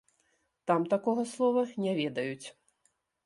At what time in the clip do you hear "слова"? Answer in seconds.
1.33-1.63